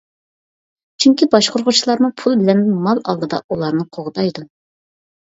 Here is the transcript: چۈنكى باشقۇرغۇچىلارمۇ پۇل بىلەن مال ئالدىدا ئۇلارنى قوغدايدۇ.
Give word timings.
چۈنكى 1.05 1.27
باشقۇرغۇچىلارمۇ 1.35 2.11
پۇل 2.23 2.39
بىلەن 2.41 2.65
مال 2.89 3.05
ئالدىدا 3.07 3.45
ئۇلارنى 3.47 3.89
قوغدايدۇ. 3.97 4.53